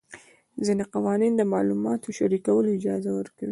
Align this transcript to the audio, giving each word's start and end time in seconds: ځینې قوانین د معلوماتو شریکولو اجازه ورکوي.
ځینې 0.65 0.83
قوانین 0.93 1.33
د 1.37 1.41
معلوماتو 1.53 2.15
شریکولو 2.17 2.75
اجازه 2.77 3.11
ورکوي. 3.19 3.49